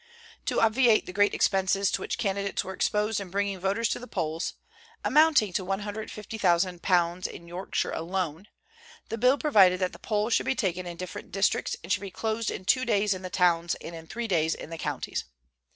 [0.47, 4.07] To obviate the great expenses to which candidates were exposed in bringing voters to the
[4.07, 4.55] polls
[5.05, 8.47] (amounting to £150,000 in Yorkshire alone),
[9.09, 12.09] the bill provided that the poll should be taken in different districts, and should be
[12.09, 15.25] closed in two days in the towns, and in three days in the counties.